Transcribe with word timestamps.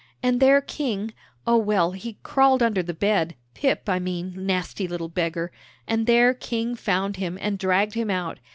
And 0.23 0.39
there 0.39 0.61
King 0.61 1.13
oh, 1.45 1.57
well, 1.57 1.91
he 1.91 2.17
crawled 2.23 2.63
under 2.63 2.81
the 2.81 2.91
bed, 2.95 3.35
Pip, 3.53 3.83
I 3.87 3.99
mean, 3.99 4.33
nasty 4.35 4.87
little 4.87 5.09
beggar, 5.09 5.51
and 5.87 6.07
there 6.07 6.33
King 6.33 6.75
found 6.75 7.17
him, 7.17 7.37
and 7.39 7.59
dragged 7.59 7.93
him 7.93 8.09
out. 8.09 8.39